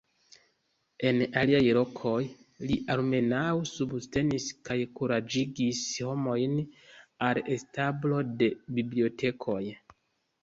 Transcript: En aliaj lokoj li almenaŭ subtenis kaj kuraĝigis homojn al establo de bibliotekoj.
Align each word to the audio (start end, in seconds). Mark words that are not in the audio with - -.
En 1.07 1.17
aliaj 1.39 1.65
lokoj 1.77 2.13
li 2.69 2.77
almenaŭ 2.93 3.43
subtenis 3.71 4.47
kaj 4.69 4.77
kuraĝigis 5.01 5.81
homojn 6.07 6.55
al 7.27 7.41
establo 7.57 8.23
de 8.41 8.49
bibliotekoj. 8.79 9.61